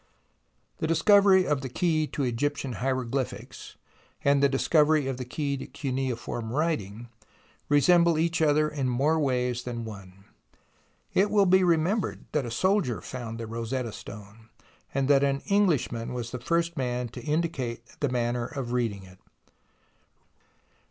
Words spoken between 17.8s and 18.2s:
the